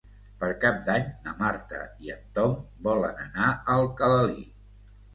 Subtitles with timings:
[0.43, 2.59] Per Cap d'Any na Marta i en Tom
[2.91, 4.53] volen anar a Alcalalí.